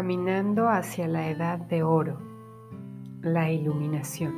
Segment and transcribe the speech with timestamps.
[0.00, 2.16] Caminando hacia la edad de oro,
[3.20, 4.32] la iluminación.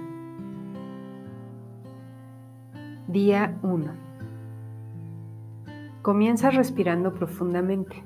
[3.07, 3.93] Día 1.
[6.03, 8.03] Comienza respirando profundamente.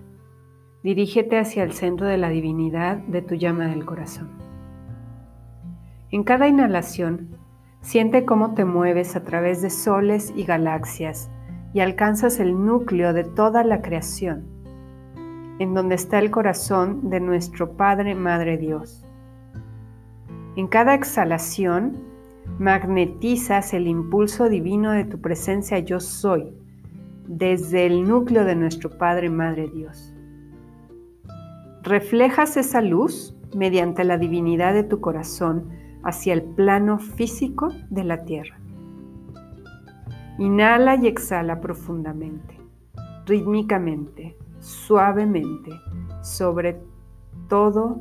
[0.82, 4.28] Dirígete hacia el centro de la divinidad de tu llama del corazón.
[6.10, 7.38] En cada inhalación,
[7.80, 11.30] siente cómo te mueves a través de soles y galaxias
[11.72, 14.55] y alcanzas el núcleo de toda la creación
[15.58, 19.04] en donde está el corazón de nuestro Padre Madre Dios.
[20.56, 21.98] En cada exhalación,
[22.58, 26.52] magnetizas el impulso divino de tu presencia yo soy,
[27.26, 30.14] desde el núcleo de nuestro Padre Madre Dios.
[31.82, 35.70] Reflejas esa luz mediante la divinidad de tu corazón
[36.02, 38.58] hacia el plano físico de la tierra.
[40.38, 42.58] Inhala y exhala profundamente,
[43.24, 45.70] rítmicamente, suavemente
[46.22, 46.80] sobre
[47.48, 48.00] todo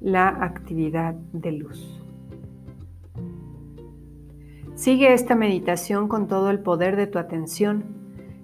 [0.00, 2.02] la actividad de luz.
[4.74, 7.84] Sigue esta meditación con todo el poder de tu atención,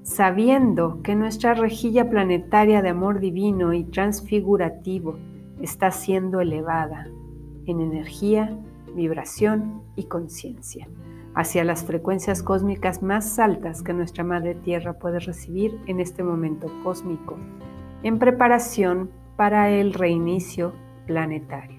[0.03, 5.17] sabiendo que nuestra rejilla planetaria de amor divino y transfigurativo
[5.61, 7.09] está siendo elevada
[7.65, 8.57] en energía,
[8.95, 10.89] vibración y conciencia
[11.37, 16.67] hacia las frecuencias cósmicas más altas que nuestra Madre Tierra puede recibir en este momento
[16.83, 17.37] cósmico,
[18.03, 20.73] en preparación para el reinicio
[21.07, 21.77] planetario.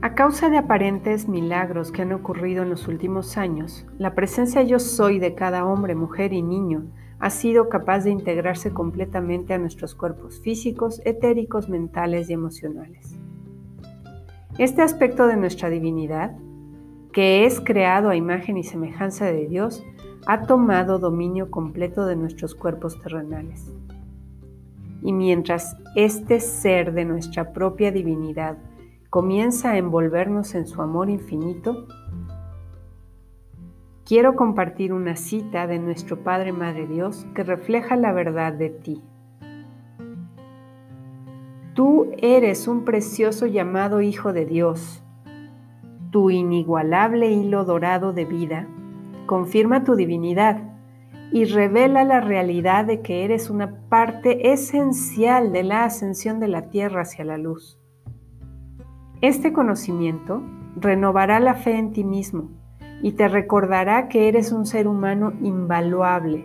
[0.00, 4.78] A causa de aparentes milagros que han ocurrido en los últimos años, la presencia yo
[4.78, 6.86] soy de cada hombre, mujer y niño
[7.20, 13.21] ha sido capaz de integrarse completamente a nuestros cuerpos físicos, etéricos, mentales y emocionales.
[14.58, 16.36] Este aspecto de nuestra divinidad,
[17.10, 19.82] que es creado a imagen y semejanza de Dios,
[20.26, 23.72] ha tomado dominio completo de nuestros cuerpos terrenales.
[25.02, 28.58] Y mientras este ser de nuestra propia divinidad
[29.08, 31.86] comienza a envolvernos en su amor infinito,
[34.04, 39.02] quiero compartir una cita de nuestro Padre Madre Dios que refleja la verdad de ti.
[41.74, 45.02] Tú eres un precioso llamado Hijo de Dios.
[46.10, 48.68] Tu inigualable hilo dorado de vida
[49.24, 50.62] confirma tu divinidad
[51.32, 56.68] y revela la realidad de que eres una parte esencial de la ascensión de la
[56.68, 57.80] tierra hacia la luz.
[59.22, 60.42] Este conocimiento
[60.76, 62.50] renovará la fe en ti mismo
[63.00, 66.44] y te recordará que eres un ser humano invaluable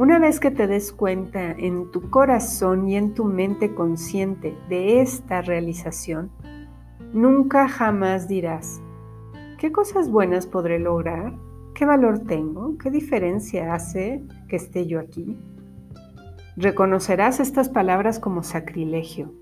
[0.00, 5.02] una vez que te des cuenta en tu corazón y en tu mente consciente de
[5.02, 6.30] esta realización,
[7.12, 8.80] nunca jamás dirás,
[9.58, 11.34] ¿qué cosas buenas podré lograr?
[11.74, 12.78] ¿Qué valor tengo?
[12.78, 15.36] ¿Qué diferencia hace que esté yo aquí?
[16.56, 19.34] Reconocerás estas palabras como sacrilegio.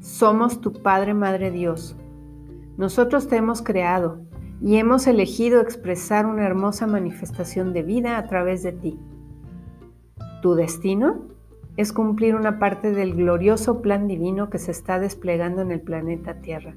[0.00, 1.96] Somos tu Padre, Madre Dios.
[2.76, 4.22] Nosotros te hemos creado
[4.62, 8.98] y hemos elegido expresar una hermosa manifestación de vida a través de ti.
[10.42, 11.26] Tu destino
[11.76, 16.40] es cumplir una parte del glorioso plan divino que se está desplegando en el planeta
[16.40, 16.74] Tierra.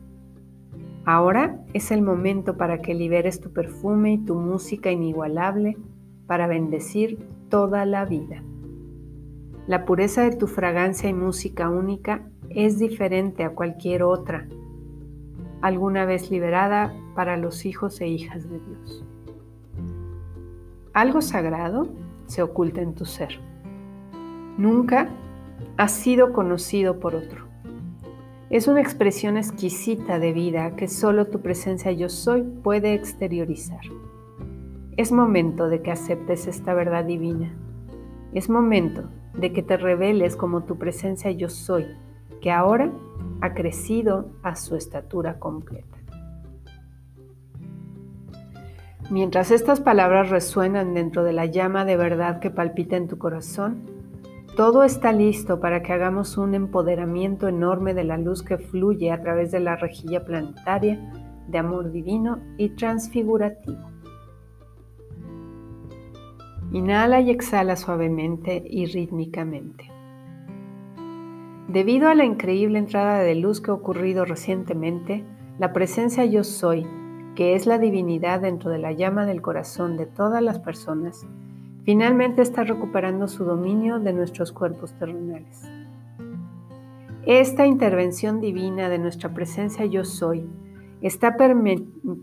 [1.06, 5.78] Ahora es el momento para que liberes tu perfume y tu música inigualable
[6.26, 8.42] para bendecir toda la vida.
[9.68, 14.48] La pureza de tu fragancia y música única es diferente a cualquier otra
[15.64, 19.06] alguna vez liberada para los hijos e hijas de Dios.
[20.92, 21.88] Algo sagrado
[22.26, 23.40] se oculta en tu ser.
[24.58, 25.08] Nunca
[25.78, 27.46] has sido conocido por otro.
[28.50, 33.86] Es una expresión exquisita de vida que solo tu presencia yo soy puede exteriorizar.
[34.98, 37.54] Es momento de que aceptes esta verdad divina.
[38.34, 41.86] Es momento de que te reveles como tu presencia yo soy,
[42.42, 42.92] que ahora
[43.44, 45.98] ha crecido a su estatura completa.
[49.10, 53.82] Mientras estas palabras resuenan dentro de la llama de verdad que palpita en tu corazón,
[54.56, 59.22] todo está listo para que hagamos un empoderamiento enorme de la luz que fluye a
[59.22, 60.98] través de la rejilla planetaria
[61.50, 63.92] de amor divino y transfigurativo.
[66.72, 69.93] Inhala y exhala suavemente y rítmicamente.
[71.68, 75.24] Debido a la increíble entrada de luz que ha ocurrido recientemente,
[75.60, 76.86] la presencia yo soy,
[77.36, 81.26] que es la divinidad dentro de la llama del corazón de todas las personas,
[81.86, 85.64] finalmente está recuperando su dominio de nuestros cuerpos terrenales.
[87.26, 90.46] Esta intervención divina de nuestra presencia yo soy
[91.02, 91.38] está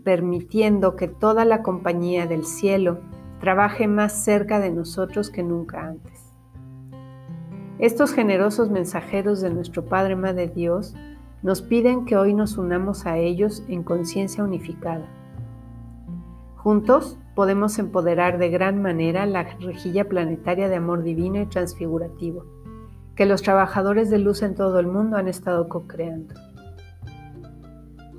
[0.03, 2.99] permitiendo que toda la compañía del cielo
[3.39, 6.20] trabaje más cerca de nosotros que nunca antes.
[7.81, 10.93] Estos generosos mensajeros de nuestro Padre Madre Dios
[11.41, 15.07] nos piden que hoy nos unamos a ellos en conciencia unificada.
[16.57, 22.45] Juntos podemos empoderar de gran manera la rejilla planetaria de amor divino y transfigurativo
[23.15, 26.35] que los trabajadores de luz en todo el mundo han estado co-creando.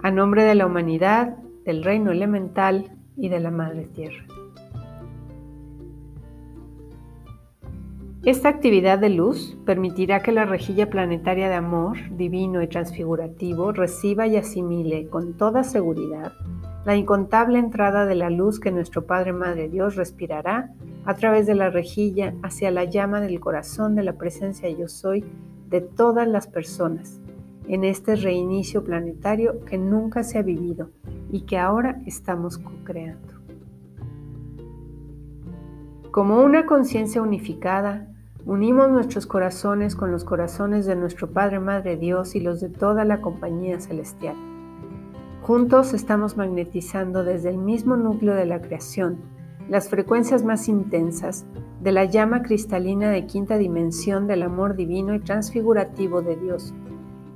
[0.02, 4.24] A nombre de la humanidad, del reino elemental y de la Madre Tierra.
[8.24, 14.28] Esta actividad de luz permitirá que la rejilla planetaria de amor divino y transfigurativo reciba
[14.28, 16.32] y asimile con toda seguridad
[16.84, 20.72] la incontable entrada de la luz que nuestro Padre Madre Dios respirará
[21.04, 25.24] a través de la rejilla hacia la llama del corazón de la presencia yo soy
[25.68, 27.20] de todas las personas
[27.66, 30.90] en este reinicio planetario que nunca se ha vivido
[31.30, 33.40] y que ahora estamos co-creando.
[36.10, 38.11] Como una conciencia unificada,
[38.44, 43.04] Unimos nuestros corazones con los corazones de nuestro Padre Madre Dios y los de toda
[43.04, 44.34] la compañía celestial.
[45.42, 49.20] Juntos estamos magnetizando desde el mismo núcleo de la creación
[49.68, 51.46] las frecuencias más intensas
[51.80, 56.74] de la llama cristalina de quinta dimensión del amor divino y transfigurativo de Dios,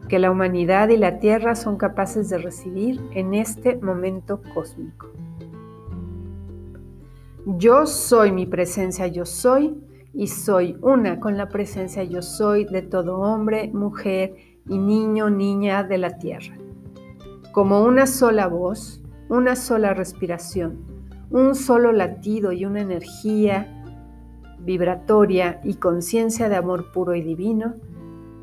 [0.08, 5.06] que la humanidad y la tierra son capaces de recibir en este momento cósmico.
[7.46, 9.80] Yo soy mi presencia, yo soy
[10.16, 14.34] y soy una con la presencia yo soy de todo hombre, mujer
[14.66, 16.56] y niño, niña de la tierra.
[17.52, 20.78] Como una sola voz, una sola respiración,
[21.30, 23.84] un solo latido y una energía
[24.58, 27.74] vibratoria y conciencia de amor puro y divino,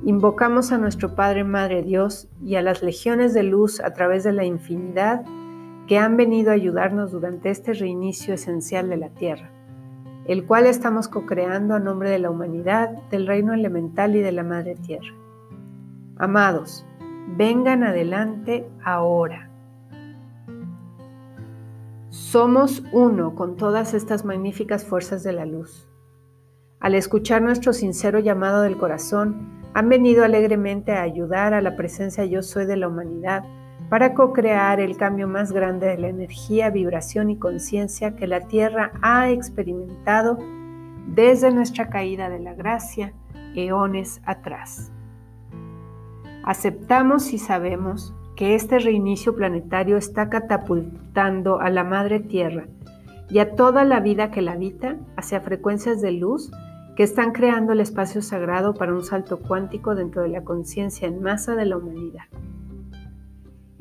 [0.06, 4.34] invocamos a nuestro Padre Madre Dios y a las legiones de luz a través de
[4.34, 5.26] la infinidad
[5.88, 9.63] que han venido a ayudarnos durante este reinicio esencial de la Tierra
[10.28, 14.44] el cual estamos co-creando a nombre de la humanidad, del reino elemental y de la
[14.44, 15.14] Madre Tierra.
[16.18, 16.86] Amados,
[17.36, 19.50] vengan adelante ahora.
[22.10, 25.90] Somos uno con todas estas magníficas fuerzas de la luz.
[26.80, 32.26] Al escuchar nuestro sincero llamado del corazón, han venido alegremente a ayudar a la presencia
[32.26, 33.44] yo soy de la humanidad
[33.90, 38.92] para co-crear el cambio más grande de la energía, vibración y conciencia que la Tierra
[39.02, 40.38] ha experimentado
[41.08, 43.14] desde nuestra caída de la gracia
[43.56, 44.92] eones atrás.
[46.44, 52.66] Aceptamos y sabemos que este reinicio planetario está catapultando a la Madre Tierra
[53.30, 56.52] y a toda la vida que la habita hacia frecuencias de luz
[56.96, 61.22] que están creando el espacio sagrado para un salto cuántico dentro de la conciencia en
[61.22, 62.26] masa de la humanidad.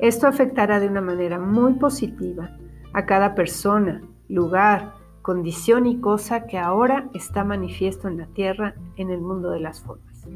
[0.03, 2.57] Esto afectará de una manera muy positiva
[2.91, 9.11] a cada persona, lugar, condición y cosa que ahora está manifiesto en la tierra en
[9.11, 10.27] el mundo de las formas.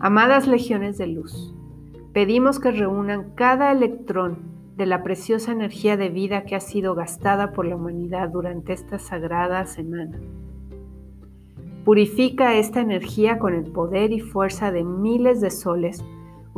[0.00, 1.54] Amadas legiones de luz,
[2.12, 4.36] pedimos que reúnan cada electrón
[4.76, 8.98] de la preciosa energía de vida que ha sido gastada por la humanidad durante esta
[8.98, 10.20] sagrada semana.
[11.86, 16.04] Purifica esta energía con el poder y fuerza de miles de soles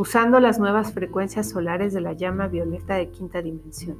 [0.03, 3.99] usando las nuevas frecuencias solares de la llama violeta de quinta dimensión.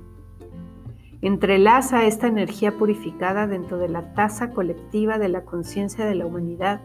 [1.21, 6.81] Entrelaza esta energía purificada dentro de la tasa colectiva de la conciencia de la humanidad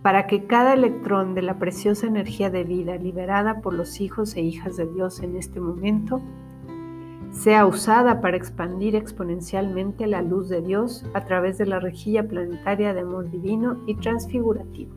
[0.00, 4.40] para que cada electrón de la preciosa energía de vida liberada por los hijos e
[4.40, 6.22] hijas de Dios en este momento
[7.30, 12.94] sea usada para expandir exponencialmente la luz de Dios a través de la rejilla planetaria
[12.94, 14.94] de amor divino y transfigurativo.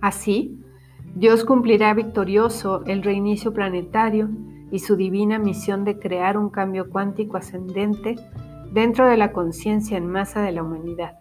[0.00, 0.59] Así,
[1.14, 4.28] Dios cumplirá victorioso el reinicio planetario
[4.70, 8.14] y su divina misión de crear un cambio cuántico ascendente
[8.72, 11.18] dentro de la conciencia en masa de la humanidad,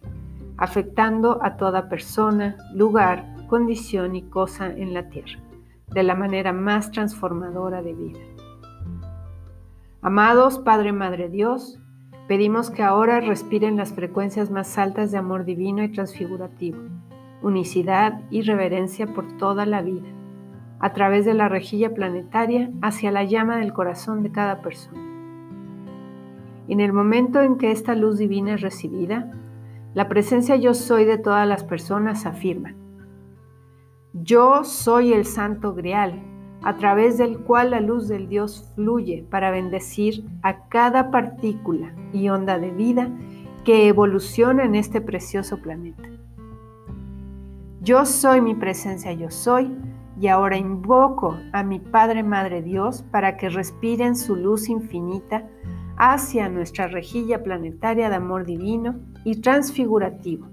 [0.57, 5.39] afectando a toda persona, lugar, condición y cosa en la Tierra,
[5.87, 8.19] de la manera más transformadora de vida.
[10.03, 11.79] Amados Padre Madre Dios,
[12.27, 16.77] pedimos que ahora respiren las frecuencias más altas de amor divino y transfigurativo
[17.41, 20.07] unicidad y reverencia por toda la vida,
[20.79, 24.99] a través de la rejilla planetaria hacia la llama del corazón de cada persona.
[26.67, 29.31] En el momento en que esta luz divina es recibida,
[29.93, 32.75] la presencia yo soy de todas las personas afirma,
[34.13, 36.21] yo soy el santo grial,
[36.61, 42.29] a través del cual la luz del Dios fluye para bendecir a cada partícula y
[42.29, 43.09] onda de vida
[43.63, 46.03] que evoluciona en este precioso planeta.
[47.81, 49.73] Yo soy mi presencia, yo soy,
[50.19, 55.47] y ahora invoco a mi Padre Madre Dios para que respiren su luz infinita
[55.95, 60.47] hacia nuestra rejilla planetaria de amor divino y transfigurativo,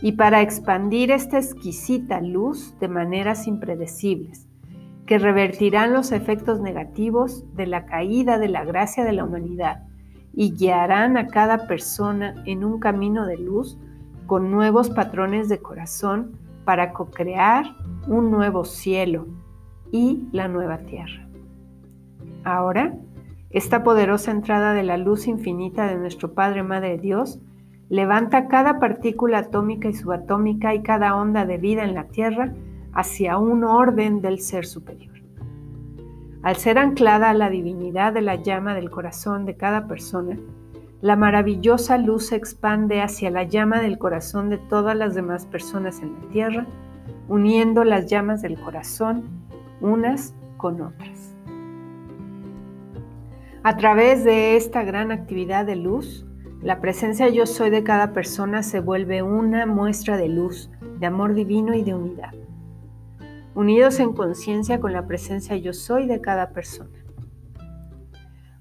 [0.00, 4.46] y para expandir esta exquisita luz de maneras impredecibles,
[5.06, 9.82] que revertirán los efectos negativos de la caída de la gracia de la humanidad
[10.32, 13.76] y guiarán a cada persona en un camino de luz
[14.26, 17.64] con nuevos patrones de corazón para co-crear
[18.06, 19.26] un nuevo cielo
[19.92, 21.28] y la nueva tierra.
[22.44, 22.94] Ahora,
[23.50, 27.40] esta poderosa entrada de la luz infinita de nuestro Padre Madre Dios
[27.88, 32.52] levanta cada partícula atómica y subatómica y cada onda de vida en la Tierra
[32.92, 35.14] hacia un orden del ser superior.
[36.42, 40.36] Al ser anclada la divinidad de la llama del corazón de cada persona,
[41.04, 46.00] la maravillosa luz se expande hacia la llama del corazón de todas las demás personas
[46.00, 46.66] en la tierra,
[47.28, 49.24] uniendo las llamas del corazón
[49.82, 51.36] unas con otras.
[53.64, 56.24] A través de esta gran actividad de luz,
[56.62, 60.70] la presencia yo soy de cada persona se vuelve una muestra de luz,
[61.00, 62.32] de amor divino y de unidad
[63.54, 67.03] unidos en conciencia con la presencia yo soy de cada persona.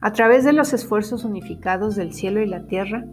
[0.04, 3.06] A través de los esfuerzos unificados del cielo y la tierra,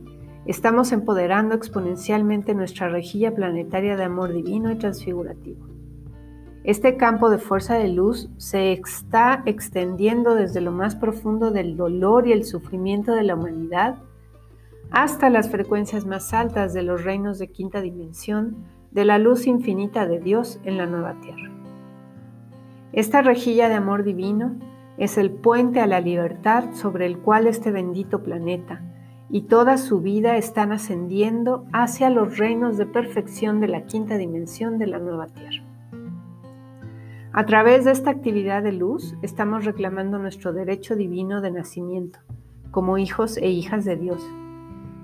[0.45, 5.69] estamos empoderando exponencialmente nuestra rejilla planetaria de amor divino y transfigurativo.
[6.65, 12.27] Este campo de fuerza de luz se está extendiendo desde lo más profundo del dolor
[12.27, 13.99] y el sufrimiento de la humanidad
[14.91, 20.09] hasta las frecuencias más altas de los reinos de quinta dimensión de la luz infinita
[20.09, 21.53] de Dios en la nueva tierra.
[22.93, 24.57] Esta rejilla de amor divino
[25.01, 28.83] es el puente a la libertad sobre el cual este bendito planeta
[29.31, 34.77] y toda su vida están ascendiendo hacia los reinos de perfección de la quinta dimensión
[34.77, 35.65] de la nueva Tierra.
[37.33, 42.19] A través de esta actividad de luz estamos reclamando nuestro derecho divino de nacimiento
[42.71, 44.23] como hijos e hijas de Dios.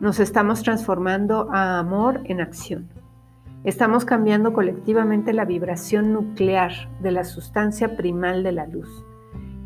[0.00, 2.90] Nos estamos transformando a amor en acción.
[3.64, 9.06] Estamos cambiando colectivamente la vibración nuclear de la sustancia primal de la luz,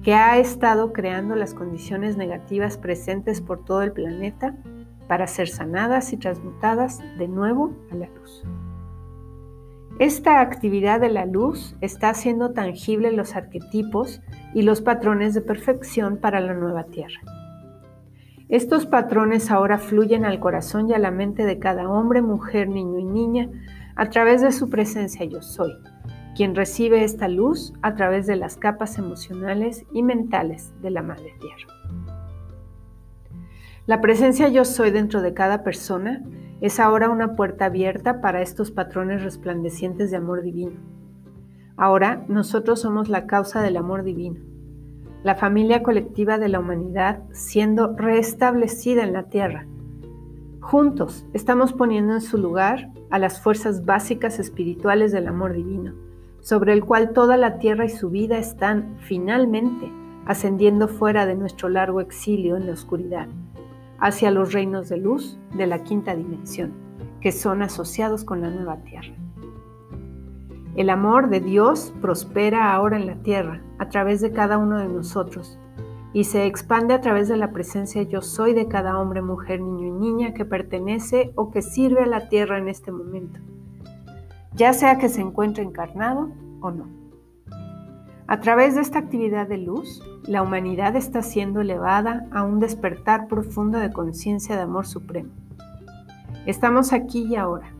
[0.02, 4.57] que ha estado creando las condiciones negativas presentes por todo el planeta
[5.09, 8.45] para ser sanadas y transmutadas de nuevo a la luz.
[9.99, 14.23] Esta actividad de la luz está haciendo tangible los arquetipos
[14.54, 17.21] y los patrones de perfección para la nueva Tierra.
[18.49, 22.99] Estos patrones ahora fluyen al corazón y a la mente de cada hombre, mujer, niño
[22.99, 23.49] y niña
[23.95, 25.73] a través de su presencia yo soy,
[26.40, 31.35] quien recibe esta luz a través de las capas emocionales y mentales de la Madre
[31.38, 31.66] Tierra.
[33.85, 36.25] La presencia yo soy dentro de cada persona
[36.62, 40.80] es ahora una puerta abierta para estos patrones resplandecientes de amor divino.
[41.76, 44.40] Ahora nosotros somos la causa del amor divino,
[45.23, 49.66] la familia colectiva de la humanidad siendo restablecida en la tierra.
[50.62, 56.09] Juntos estamos poniendo en su lugar a las fuerzas básicas espirituales del amor divino,
[56.40, 59.90] sobre el cual toda la tierra y su vida están finalmente
[60.26, 63.28] ascendiendo fuera de nuestro largo exilio en la oscuridad,
[63.99, 66.73] hacia los reinos de luz de la quinta dimensión,
[67.20, 69.12] que son asociados con la nueva tierra.
[70.76, 74.88] El amor de Dios prospera ahora en la tierra, a través de cada uno de
[74.88, 75.59] nosotros,
[76.12, 79.88] y se expande a través de la presencia yo soy de cada hombre, mujer, niño
[79.88, 83.40] y niña que pertenece o que sirve a la tierra en este momento,
[84.61, 86.87] ya sea que se encuentre encarnado o no.
[88.26, 93.26] A través de esta actividad de luz, la humanidad está siendo elevada a un despertar
[93.26, 95.31] profundo de conciencia de amor supremo.
[96.45, 97.73] Estamos aquí y ahora,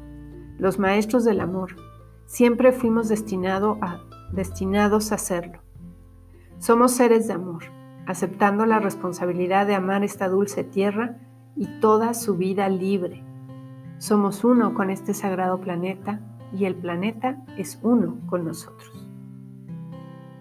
[0.57, 1.77] los maestros del amor.
[2.25, 5.61] Siempre fuimos destinados a hacerlo.
[6.61, 7.65] Somos seres de amor
[8.07, 11.19] aceptando la responsabilidad de amar esta dulce tierra
[11.57, 13.23] y toda su vida libre.
[13.99, 16.21] Somos uno con este sagrado planeta
[16.53, 19.07] y el planeta es uno con nosotros.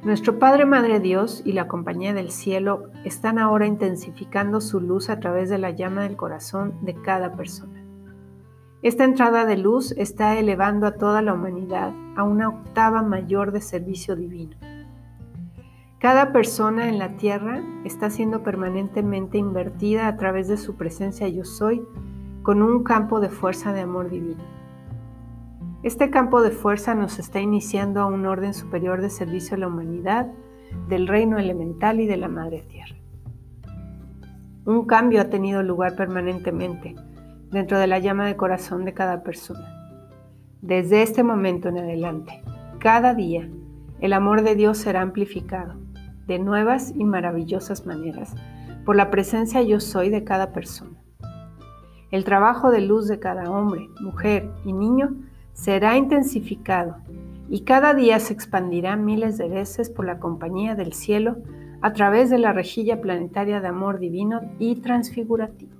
[0.02, 5.20] Nuestro Padre Madre Dios y la Compañía del Cielo están ahora intensificando su luz a
[5.20, 7.84] través de la llama del corazón de cada persona.
[8.82, 13.60] Esta entrada de luz está elevando a toda la humanidad a una octava mayor de
[13.60, 14.56] servicio divino.
[16.00, 21.44] Cada persona en la tierra está siendo permanentemente invertida a través de su presencia yo
[21.44, 21.86] soy
[22.42, 24.59] con un campo de fuerza de amor divino.
[25.82, 29.68] Este campo de fuerza nos está iniciando a un orden superior de servicio a la
[29.68, 30.28] humanidad,
[30.90, 32.96] del reino elemental y de la madre tierra.
[34.66, 36.96] Un cambio ha tenido lugar permanentemente
[37.50, 39.74] dentro de la llama de corazón de cada persona.
[40.62, 42.44] Desde este momento en adelante,
[42.80, 43.50] cada día,
[44.02, 45.76] el amor de Dios será amplificado
[46.28, 48.36] de nuevas y maravillosas maneras
[48.86, 51.02] por la presencia yo soy de cada persona.
[52.12, 55.16] El trabajo de luz de cada hombre, mujer y niño
[55.60, 56.96] será intensificado
[57.50, 61.38] y cada día se expandirá miles de veces por la compañía del cielo
[61.82, 65.74] a través de la rejilla planetaria de amor divino y transfigurativo.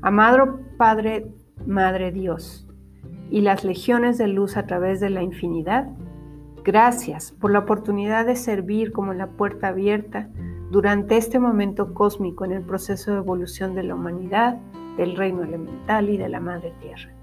[0.00, 1.34] Amado Padre,
[1.66, 2.66] Madre Dios,
[3.30, 5.90] y las legiones de luz a través de la infinidad,
[6.64, 10.30] gracias por la oportunidad de servir como la puerta abierta
[10.70, 14.58] durante este momento cósmico en el proceso de evolución de la humanidad,
[14.96, 17.19] del reino elemental y de la Madre Tierra.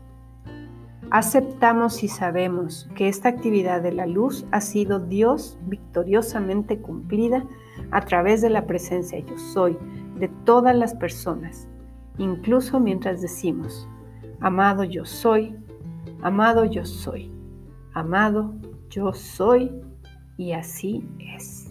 [1.09, 7.45] Aceptamos y sabemos que esta actividad de la luz ha sido Dios victoriosamente cumplida
[7.91, 9.77] a través de la presencia yo soy
[10.19, 11.69] de todas las personas,
[12.17, 13.87] incluso mientras decimos,
[14.41, 15.55] amado yo soy,
[16.21, 17.31] amado yo soy,
[17.93, 18.53] amado
[18.89, 19.71] yo soy,
[20.37, 21.66] y así es.